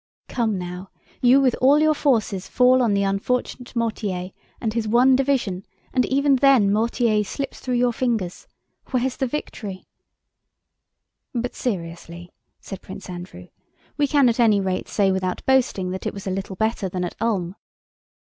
"Come 0.27 0.57
now! 0.57 0.89
You 1.21 1.39
with 1.39 1.55
all 1.61 1.77
your 1.77 1.93
forces 1.93 2.47
fall 2.47 2.81
on 2.81 2.95
the 2.95 3.03
unfortunate 3.03 3.75
Mortier 3.75 4.31
and 4.59 4.73
his 4.73 4.87
one 4.87 5.15
division, 5.15 5.63
and 5.93 6.05
even 6.07 6.37
then 6.37 6.73
Mortier 6.73 7.23
slips 7.23 7.59
through 7.59 7.75
your 7.75 7.93
fingers! 7.93 8.47
Where's 8.89 9.15
the 9.17 9.27
victory?" 9.27 9.85
"But 11.35 11.53
seriously," 11.53 12.31
said 12.59 12.81
Prince 12.81 13.11
Andrew, 13.11 13.49
"we 13.95 14.07
can 14.07 14.27
at 14.27 14.39
any 14.39 14.59
rate 14.59 14.87
say 14.87 15.11
without 15.11 15.45
boasting 15.45 15.91
that 15.91 16.07
it 16.07 16.15
was 16.15 16.25
a 16.25 16.31
little 16.31 16.55
better 16.55 16.89
than 16.89 17.03
at 17.03 17.13
Ulm..." 17.21 17.55